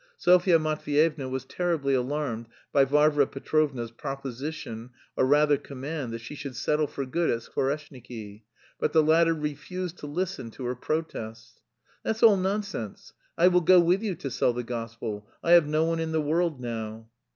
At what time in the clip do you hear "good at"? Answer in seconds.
7.05-7.43